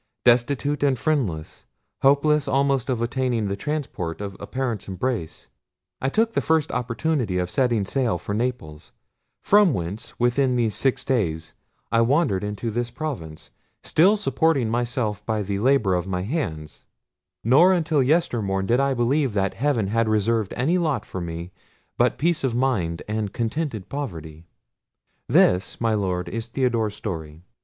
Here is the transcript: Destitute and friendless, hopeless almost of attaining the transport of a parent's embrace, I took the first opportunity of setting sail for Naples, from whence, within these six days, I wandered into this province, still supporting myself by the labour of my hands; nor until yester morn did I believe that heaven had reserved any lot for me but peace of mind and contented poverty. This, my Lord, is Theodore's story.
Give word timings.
Destitute 0.25 0.81
and 0.81 0.97
friendless, 0.97 1.67
hopeless 2.01 2.47
almost 2.47 2.89
of 2.89 3.03
attaining 3.03 3.47
the 3.49 3.55
transport 3.55 4.19
of 4.19 4.35
a 4.39 4.47
parent's 4.47 4.87
embrace, 4.87 5.47
I 6.01 6.09
took 6.09 6.33
the 6.33 6.41
first 6.41 6.71
opportunity 6.71 7.37
of 7.37 7.51
setting 7.51 7.85
sail 7.85 8.17
for 8.17 8.33
Naples, 8.33 8.93
from 9.43 9.75
whence, 9.75 10.17
within 10.19 10.55
these 10.55 10.73
six 10.73 11.05
days, 11.05 11.53
I 11.91 12.01
wandered 12.01 12.43
into 12.43 12.71
this 12.71 12.89
province, 12.89 13.51
still 13.83 14.17
supporting 14.17 14.71
myself 14.71 15.23
by 15.23 15.43
the 15.43 15.59
labour 15.59 15.93
of 15.93 16.07
my 16.07 16.23
hands; 16.23 16.87
nor 17.43 17.71
until 17.71 18.01
yester 18.01 18.41
morn 18.41 18.65
did 18.65 18.79
I 18.79 18.95
believe 18.95 19.35
that 19.35 19.53
heaven 19.53 19.85
had 19.85 20.09
reserved 20.09 20.51
any 20.57 20.79
lot 20.79 21.05
for 21.05 21.21
me 21.21 21.51
but 21.95 22.17
peace 22.17 22.43
of 22.43 22.55
mind 22.55 23.03
and 23.07 23.31
contented 23.31 23.87
poverty. 23.87 24.47
This, 25.27 25.79
my 25.79 25.93
Lord, 25.93 26.27
is 26.27 26.47
Theodore's 26.47 26.95
story. 26.95 27.43